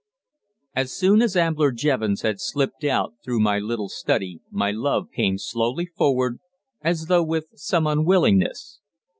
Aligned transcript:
As 0.75 0.91
soon 0.91 1.21
as 1.21 1.37
Ambler 1.37 1.71
Jevons 1.71 2.23
had 2.23 2.39
slipped 2.39 2.83
out 2.83 3.13
through 3.23 3.39
my 3.39 3.59
little 3.59 3.87
study 3.87 4.41
my 4.49 4.71
love 4.71 5.09
came 5.15 5.37
slowly 5.37 5.85
forward, 5.85 6.39
as 6.81 7.05
though 7.05 7.23
with 7.23 7.45
some 7.53 7.85
unwillingness. 7.85 8.79